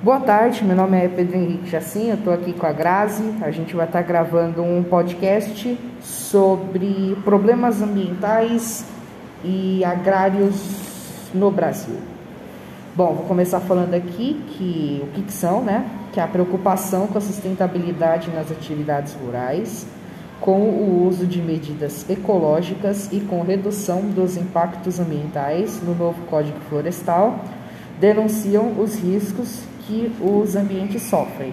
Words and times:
Boa 0.00 0.20
tarde, 0.20 0.62
meu 0.62 0.76
nome 0.76 0.96
é 0.96 1.08
Pedro 1.08 1.36
Henrique 1.36 1.68
Jacim, 1.68 2.10
eu 2.10 2.14
estou 2.14 2.32
aqui 2.32 2.52
com 2.52 2.64
a 2.64 2.72
Grazi. 2.72 3.34
A 3.42 3.50
gente 3.50 3.74
vai 3.74 3.84
estar 3.84 4.00
gravando 4.02 4.62
um 4.62 4.80
podcast 4.80 5.76
sobre 6.00 7.16
problemas 7.24 7.82
ambientais 7.82 8.84
e 9.42 9.84
agrários 9.84 10.54
no 11.34 11.50
Brasil. 11.50 11.96
Bom, 12.94 13.12
vou 13.12 13.24
começar 13.24 13.58
falando 13.58 13.92
aqui 13.92 14.40
que 14.50 15.00
o 15.02 15.06
que, 15.14 15.22
que 15.22 15.32
são, 15.32 15.62
né? 15.62 15.84
Que 16.12 16.20
é 16.20 16.22
a 16.22 16.28
preocupação 16.28 17.08
com 17.08 17.18
a 17.18 17.20
sustentabilidade 17.20 18.30
nas 18.30 18.52
atividades 18.52 19.16
rurais, 19.20 19.84
com 20.40 20.60
o 20.60 21.08
uso 21.08 21.26
de 21.26 21.42
medidas 21.42 22.08
ecológicas 22.08 23.08
e 23.10 23.18
com 23.18 23.42
redução 23.42 24.02
dos 24.02 24.36
impactos 24.36 25.00
ambientais 25.00 25.82
no 25.82 25.92
novo 25.92 26.22
Código 26.26 26.60
Florestal, 26.68 27.40
denunciam 28.00 28.80
os 28.80 28.98
riscos 28.98 29.62
que 29.86 30.12
os 30.20 30.54
ambientes 30.54 31.02
sofrem. 31.02 31.52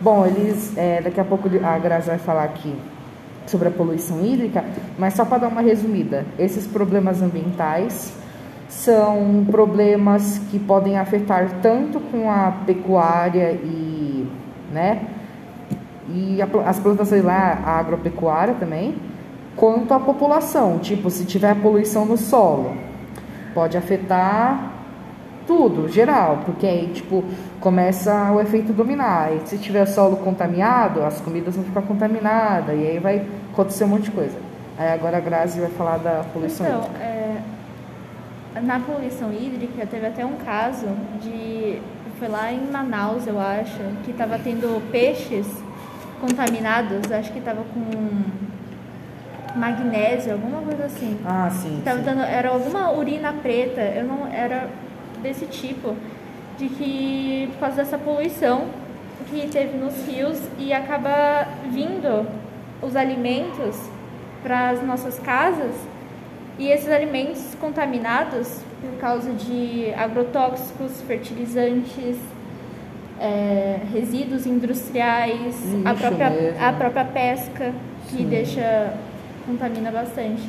Bom, 0.00 0.26
eles 0.26 0.76
é, 0.76 1.00
daqui 1.00 1.20
a 1.20 1.24
pouco 1.24 1.48
a 1.64 1.78
Grazi 1.78 2.08
vai 2.08 2.18
falar 2.18 2.44
aqui 2.44 2.74
sobre 3.46 3.68
a 3.68 3.70
poluição 3.70 4.24
hídrica, 4.24 4.64
mas 4.98 5.14
só 5.14 5.24
para 5.24 5.38
dar 5.38 5.48
uma 5.48 5.60
resumida, 5.60 6.26
esses 6.38 6.66
problemas 6.66 7.22
ambientais 7.22 8.12
são 8.68 9.46
problemas 9.48 10.38
que 10.50 10.58
podem 10.58 10.98
afetar 10.98 11.60
tanto 11.62 12.00
com 12.00 12.28
a 12.30 12.52
pecuária 12.66 13.52
e, 13.52 14.28
né, 14.72 15.06
e 16.08 16.42
a, 16.42 16.48
as 16.68 16.78
plantações 16.78 17.24
lá, 17.24 17.60
a 17.64 17.78
agropecuária 17.78 18.54
também, 18.54 18.96
quanto 19.54 19.94
a 19.94 20.00
população. 20.00 20.78
Tipo, 20.78 21.08
se 21.10 21.24
tiver 21.24 21.54
poluição 21.56 22.04
no 22.04 22.16
solo, 22.16 22.76
pode 23.54 23.76
afetar 23.76 24.75
tudo, 25.46 25.88
geral, 25.88 26.42
porque 26.44 26.66
aí, 26.66 26.90
tipo, 26.92 27.24
começa 27.60 28.32
o 28.32 28.40
efeito 28.40 28.72
dominar. 28.72 29.32
E 29.32 29.46
se 29.46 29.58
tiver 29.58 29.86
solo 29.86 30.16
contaminado, 30.16 31.02
as 31.02 31.20
comidas 31.20 31.54
vão 31.54 31.64
ficar 31.64 31.82
contaminadas, 31.82 32.76
e 32.76 32.86
aí 32.86 32.98
vai 32.98 33.24
acontecer 33.52 33.84
um 33.84 33.88
monte 33.88 34.04
de 34.04 34.10
coisa. 34.10 34.36
Aí 34.78 34.92
agora 34.92 35.16
a 35.16 35.20
Grazi 35.20 35.60
vai 35.60 35.70
falar 35.70 35.98
da 35.98 36.24
poluição 36.32 36.66
então, 36.66 36.80
hídrica. 36.80 37.04
É, 37.04 37.40
na 38.62 38.80
poluição 38.80 39.32
hídrica, 39.32 39.86
teve 39.86 40.06
até 40.06 40.24
um 40.24 40.36
caso 40.36 40.86
de. 41.22 41.80
Foi 42.18 42.28
lá 42.28 42.50
em 42.50 42.70
Manaus, 42.70 43.26
eu 43.26 43.38
acho, 43.38 43.78
que 44.04 44.10
estava 44.10 44.38
tendo 44.38 44.80
peixes 44.90 45.46
contaminados, 46.18 47.12
acho 47.12 47.30
que 47.30 47.38
estava 47.38 47.62
com 47.62 49.58
magnésio, 49.58 50.32
alguma 50.32 50.62
coisa 50.62 50.84
assim. 50.84 51.18
Ah, 51.26 51.50
sim. 51.50 51.82
Tava 51.84 51.98
sim. 51.98 52.04
dando, 52.04 52.22
era 52.22 52.48
alguma 52.48 52.90
urina 52.92 53.34
preta, 53.34 53.82
eu 53.82 54.04
não 54.04 54.26
era 54.26 54.68
desse 55.26 55.46
tipo, 55.46 55.94
de 56.58 56.68
que 56.68 57.48
por 57.52 57.60
causa 57.60 57.76
dessa 57.76 57.98
poluição 57.98 58.66
que 59.30 59.48
teve 59.48 59.76
nos 59.76 60.06
rios 60.06 60.40
e 60.58 60.72
acaba 60.72 61.46
vindo 61.70 62.26
os 62.80 62.94
alimentos 62.94 63.76
para 64.42 64.70
as 64.70 64.82
nossas 64.82 65.18
casas 65.18 65.74
e 66.58 66.68
esses 66.68 66.88
alimentos 66.88 67.54
contaminados 67.60 68.60
por 68.80 68.98
causa 69.00 69.32
de 69.32 69.92
agrotóxicos, 69.94 71.02
fertilizantes, 71.02 72.16
é, 73.20 73.80
resíduos 73.92 74.46
industriais, 74.46 75.56
a 75.84 75.94
própria, 75.94 76.30
mesmo. 76.30 76.64
a 76.64 76.72
própria 76.72 77.04
pesca 77.04 77.72
que 78.08 78.18
Sim. 78.18 78.28
deixa 78.28 78.94
contamina 79.46 79.90
bastante 79.90 80.42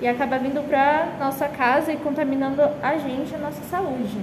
e 0.00 0.08
acaba 0.08 0.38
vindo 0.38 0.66
para 0.68 1.08
nossa 1.18 1.46
casa 1.46 1.92
e 1.92 1.96
contaminando 1.96 2.62
a 2.82 2.96
gente, 2.96 3.34
a 3.34 3.38
nossa 3.38 3.62
saúde. 3.70 4.18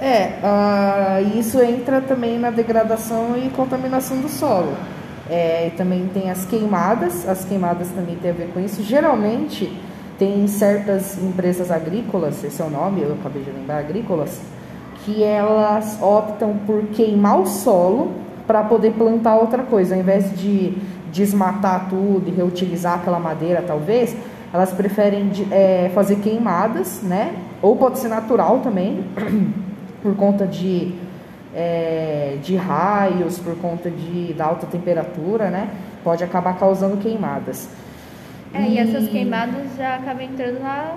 É, 0.00 0.38
ah, 0.42 1.20
isso 1.36 1.60
entra 1.60 2.00
também 2.00 2.38
na 2.38 2.50
degradação 2.50 3.36
e 3.36 3.48
contaminação 3.50 4.20
do 4.20 4.28
solo. 4.28 4.74
É, 5.30 5.70
também 5.76 6.10
tem 6.12 6.30
as 6.30 6.44
queimadas, 6.44 7.28
as 7.28 7.44
queimadas 7.44 7.88
também 7.90 8.16
tem 8.16 8.32
a 8.32 8.34
ver 8.34 8.50
com 8.52 8.60
isso. 8.60 8.82
Geralmente 8.82 9.72
tem 10.18 10.46
certas 10.46 11.16
empresas 11.22 11.70
agrícolas, 11.70 12.42
esse 12.44 12.60
é 12.60 12.64
o 12.64 12.70
nome, 12.70 13.02
eu 13.02 13.14
acabei 13.14 13.42
de 13.42 13.50
lembrar, 13.50 13.78
agrícolas, 13.78 14.40
que 15.04 15.22
elas 15.22 15.98
optam 16.00 16.56
por 16.66 16.82
queimar 16.88 17.40
o 17.40 17.46
solo 17.46 18.12
para 18.46 18.62
poder 18.64 18.92
plantar 18.92 19.36
outra 19.36 19.62
coisa, 19.62 19.94
ao 19.94 20.00
invés 20.00 20.36
de 20.38 20.76
desmatar 21.12 21.88
tudo 21.88 22.24
e 22.26 22.30
reutilizar 22.30 22.94
aquela 22.94 23.20
madeira, 23.20 23.62
talvez, 23.64 24.16
elas 24.52 24.72
preferem 24.72 25.30
é, 25.50 25.90
fazer 25.94 26.16
queimadas, 26.16 27.02
né? 27.02 27.34
Ou 27.60 27.76
pode 27.76 27.98
ser 27.98 28.08
natural 28.08 28.58
também, 28.60 29.04
por 30.02 30.14
conta 30.16 30.46
de, 30.46 30.92
é, 31.54 32.38
de 32.42 32.56
raios, 32.56 33.38
por 33.38 33.56
conta 33.56 33.90
de, 33.90 34.32
da 34.34 34.46
alta 34.46 34.66
temperatura, 34.66 35.48
né? 35.48 35.68
Pode 36.02 36.24
acabar 36.24 36.58
causando 36.58 36.96
queimadas. 36.96 37.68
É, 38.52 38.62
e 38.62 38.78
essas 38.78 39.08
queimadas 39.08 39.76
já 39.78 39.96
acabam 39.96 40.22
entrando 40.24 40.60
na 40.60 40.96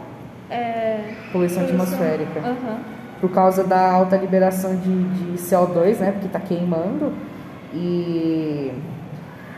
é, 0.49 1.13
Poluição 1.31 1.63
atmosférica. 1.63 2.39
Aham. 2.39 2.79
por 3.21 3.31
causa 3.31 3.63
da 3.63 3.91
alta 3.91 4.17
liberação 4.17 4.75
de, 4.75 5.03
de 5.03 5.37
CO2, 5.37 5.99
né? 5.99 6.11
Porque 6.11 6.27
está 6.27 6.39
queimando. 6.39 7.13
E 7.73 8.71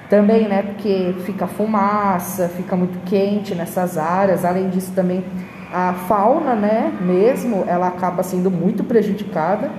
também, 0.09 0.47
né? 0.47 0.61
Porque 0.63 1.13
fica 1.25 1.47
fumaça, 1.47 2.47
fica 2.49 2.75
muito 2.75 2.97
quente 3.05 3.53
nessas 3.55 3.97
áreas. 3.97 4.45
Além 4.45 4.69
disso, 4.69 4.91
também 4.95 5.23
a 5.73 5.93
fauna, 6.07 6.55
né? 6.55 6.91
Mesmo, 7.01 7.63
ela 7.67 7.87
acaba 7.87 8.23
sendo 8.23 8.49
muito 8.49 8.83
prejudicada. 8.83 9.69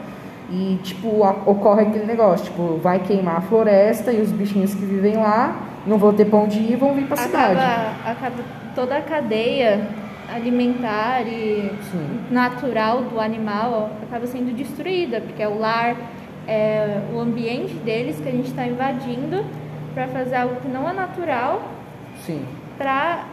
E, 0.50 0.78
tipo, 0.82 1.24
a- 1.24 1.36
ocorre 1.46 1.82
aquele 1.82 2.06
negócio, 2.06 2.46
tipo, 2.46 2.78
vai 2.82 3.00
queimar 3.00 3.36
a 3.36 3.40
floresta 3.42 4.10
e 4.12 4.20
os 4.20 4.30
bichinhos 4.32 4.74
que 4.74 4.84
vivem 4.84 5.16
lá 5.18 5.56
não 5.86 5.98
vão 5.98 6.12
ter 6.12 6.24
pão 6.24 6.46
de 6.48 6.58
ir 6.58 6.72
e 6.72 6.76
vão 6.76 6.94
vir 6.94 7.04
para 7.06 7.20
a 7.20 7.24
cidade. 7.24 7.60
Acaba, 7.60 8.10
acaba 8.10 8.34
toda 8.74 8.96
a 8.96 9.02
cadeia 9.02 9.86
alimentar 10.34 11.22
e 11.26 11.70
Sim. 11.90 12.20
natural 12.30 13.02
do 13.02 13.20
animal 13.20 13.90
acaba 14.02 14.26
sendo 14.26 14.54
destruída, 14.54 15.20
porque 15.20 15.42
é 15.42 15.48
o 15.48 15.58
lar, 15.58 15.96
é 16.46 16.98
o 17.14 17.18
ambiente 17.20 17.74
deles 17.74 18.18
que 18.20 18.28
a 18.28 18.32
gente 18.32 18.48
está 18.48 18.66
invadindo 18.66 19.44
para 19.98 20.06
fazer 20.06 20.36
algo 20.36 20.60
que 20.60 20.68
não 20.68 20.88
é 20.88 20.92
natural, 20.92 21.60
Sim. 22.24 22.44
para 22.76 23.24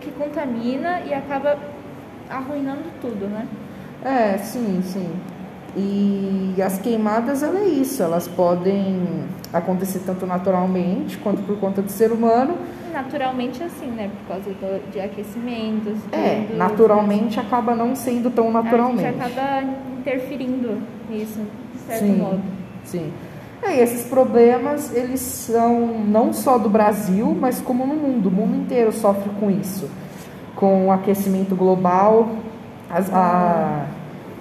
que 0.00 0.12
contamina 0.12 1.00
e 1.00 1.12
acaba 1.12 1.58
arruinando 2.30 2.84
tudo, 3.00 3.26
né? 3.26 3.44
É, 4.04 4.38
sim, 4.38 4.80
sim. 4.84 5.10
E 5.76 6.54
as 6.62 6.78
queimadas, 6.78 7.42
ela 7.42 7.58
é 7.58 7.64
isso, 7.64 8.04
elas 8.04 8.28
podem 8.28 9.24
acontecer 9.52 10.00
tanto 10.06 10.26
naturalmente 10.26 11.18
quanto 11.18 11.42
por 11.42 11.58
conta 11.58 11.82
do 11.82 11.90
ser 11.90 12.12
humano. 12.12 12.56
Naturalmente 12.92 13.60
assim, 13.64 13.86
né? 13.86 14.10
Por 14.20 14.34
causa 14.34 14.50
do, 14.50 14.92
de 14.92 15.00
aquecimentos. 15.00 15.98
É, 16.12 16.46
do- 16.52 16.56
naturalmente 16.56 17.40
acaba 17.40 17.74
não 17.74 17.96
sendo 17.96 18.30
tão 18.30 18.52
naturalmente. 18.52 19.06
A 19.06 19.10
gente 19.10 19.22
acaba 19.22 19.62
interferindo 19.98 20.80
nisso, 21.08 21.40
de 21.74 21.78
certo 21.80 21.98
sim, 22.00 22.16
modo. 22.16 22.40
sim. 22.84 23.12
É, 23.62 23.76
e 23.76 23.80
esses 23.80 24.06
problemas, 24.06 24.94
eles 24.94 25.20
são 25.20 25.98
não 26.06 26.32
só 26.32 26.56
do 26.58 26.68
Brasil, 26.68 27.36
mas 27.38 27.60
como 27.60 27.86
no 27.86 27.94
mundo. 27.94 28.28
O 28.28 28.32
mundo 28.32 28.56
inteiro 28.56 28.90
sofre 28.92 29.30
com 29.38 29.50
isso. 29.50 29.88
Com 30.56 30.86
o 30.86 30.92
aquecimento 30.92 31.54
global, 31.54 32.28
as, 32.88 33.10
a, 33.12 33.86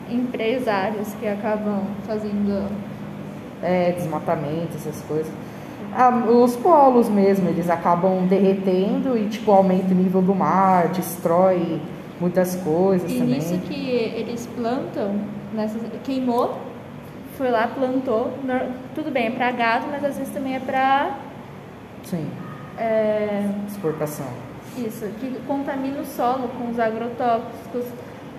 Empresários 0.09 1.13
que 1.19 1.27
acabam 1.27 1.81
fazendo. 2.07 2.67
é, 3.61 3.91
desmatamento, 3.91 4.75
essas 4.75 5.01
coisas. 5.01 5.31
Ah, 5.93 6.09
os 6.09 6.55
polos 6.55 7.09
mesmo, 7.09 7.49
eles 7.49 7.69
acabam 7.69 8.25
derretendo 8.27 9.17
e 9.17 9.27
tipo 9.27 9.51
aumenta 9.51 9.91
o 9.93 9.97
nível 9.97 10.21
do 10.21 10.33
mar, 10.35 10.87
destrói 10.89 11.81
muitas 12.19 12.55
coisas 12.55 13.09
E 13.11 13.15
também. 13.17 13.35
nisso 13.35 13.57
que 13.59 13.89
eles 13.89 14.47
plantam, 14.55 15.15
nessas, 15.53 15.81
queimou, 16.03 16.57
foi 17.39 17.49
lá, 17.49 17.67
plantou. 17.73 18.33
Tudo 18.93 19.09
bem, 19.09 19.27
é 19.27 19.31
pra 19.31 19.49
gado, 19.51 19.85
mas 19.89 20.03
às 20.03 20.17
vezes 20.17 20.33
também 20.33 20.57
é 20.57 20.59
pra. 20.59 21.11
Sim, 22.03 22.27
é, 22.77 23.43
exportação. 23.65 24.25
isso, 24.77 25.05
que 25.21 25.39
contamina 25.47 26.01
o 26.01 26.05
solo 26.05 26.49
com 26.49 26.69
os 26.69 26.77
agrotóxicos, 26.79 27.85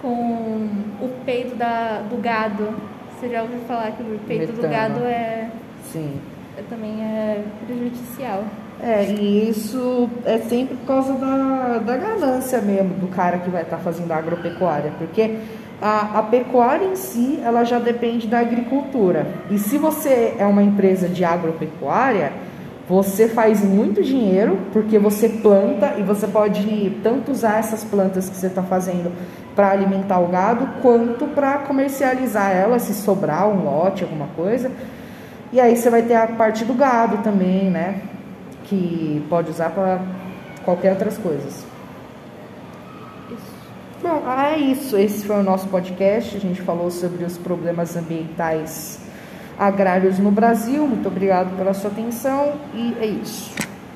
com 0.03 0.69
o 1.01 1.09
peito 1.25 1.57
da, 1.57 2.03
do 2.11 2.21
gado. 2.21 2.75
Você 3.19 3.31
já 3.31 3.43
ouviu 3.43 3.61
falar 3.61 3.93
que 3.93 4.03
o 4.03 4.19
peito 4.27 4.53
do 4.53 4.63
Metano. 4.63 4.95
gado 4.95 5.05
é, 5.05 5.51
Sim. 5.85 6.21
é- 6.59 6.63
também 6.69 7.03
é 7.03 7.43
prejudicial. 7.67 8.45
É, 8.83 9.05
e 9.05 9.49
isso 9.51 10.09
é 10.25 10.39
sempre 10.39 10.75
por 10.77 10.87
causa 10.87 11.13
da, 11.15 11.79
da 11.79 11.97
ganância 11.97 12.61
mesmo 12.63 12.95
do 12.95 13.09
cara 13.09 13.39
que 13.39 13.51
vai 13.51 13.63
estar 13.63 13.77
fazendo 13.79 14.11
a 14.13 14.17
agropecuária, 14.17 14.91
porque 14.99 15.39
a, 15.81 16.19
a 16.19 16.23
pecuária 16.23 16.87
em 16.87 16.97
si, 16.97 17.41
ela 17.43 17.65
já 17.65 17.79
depende 17.79 18.27
da 18.27 18.41
agricultura. 18.41 19.27
E 19.51 19.59
se 19.59 19.79
você 19.79 20.35
é 20.39 20.45
uma 20.45 20.63
empresa 20.63 21.09
de 21.09 21.25
agropecuária, 21.25 22.33
você 22.89 23.29
faz 23.29 23.65
muito 23.65 24.03
dinheiro, 24.03 24.59
porque 24.73 24.99
você 24.99 25.29
planta 25.29 25.95
e 25.99 26.03
você 26.03 26.27
pode 26.27 26.99
tanto 27.03 27.31
usar 27.31 27.59
essas 27.59 27.85
plantas 27.85 28.29
que 28.29 28.37
você 28.37 28.49
está 28.49 28.63
fazendo 28.63 29.13
para 29.55 29.71
alimentar 29.71 30.19
o 30.19 30.27
gado, 30.27 30.69
quanto 30.83 31.27
para 31.29 31.59
comercializar 31.59 32.51
ela, 32.51 32.79
se 32.79 32.93
sobrar 32.93 33.49
um 33.49 33.65
lote, 33.65 34.03
alguma 34.03 34.27
coisa. 34.35 34.71
E 35.53 35.61
aí 35.61 35.77
você 35.77 35.89
vai 35.89 36.03
ter 36.03 36.15
a 36.15 36.27
parte 36.27 36.65
do 36.65 36.75
gado 36.75 37.19
também, 37.19 37.71
né? 37.71 38.01
Que 38.65 39.25
pode 39.31 39.51
usar 39.51 39.71
para 39.71 40.01
qualquer 40.65 40.91
outras 40.91 41.17
coisas. 41.17 41.70
Bom, 44.03 44.23
é 44.31 44.59
isso. 44.59 44.97
Esse 44.97 45.27
foi 45.27 45.37
o 45.37 45.43
nosso 45.43 45.69
podcast. 45.69 46.35
A 46.35 46.41
gente 46.41 46.63
falou 46.63 46.91
sobre 46.91 47.23
os 47.23 47.37
problemas 47.37 47.97
ambientais 47.97 48.99
agrários 49.59 50.19
no 50.19 50.31
Brasil. 50.31 50.87
Muito 50.87 51.07
obrigado 51.07 51.55
pela 51.55 51.75
sua 51.75 51.91
atenção 51.91 52.55
e 52.75 52.97
é 52.99 53.07
isso. 53.07 53.70